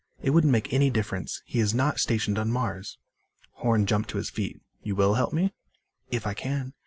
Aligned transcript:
"It 0.23 0.31
wouldn't 0.31 0.49
make 0.49 0.73
any 0.73 0.89
difference. 0.89 1.43
He 1.45 1.59
is 1.59 1.75
not 1.75 1.99
stationed 1.99 2.39
on 2.39 2.49
Mars." 2.51 2.97
Horn 3.57 3.85
jumped 3.85 4.09
to 4.09 4.17
his 4.17 4.31
feet. 4.31 4.59
"You 4.81 4.95
will 4.95 5.13
help 5.13 5.31
me?" 5.31 5.53
"If 6.09 6.25
I 6.25 6.33
can." 6.33 6.73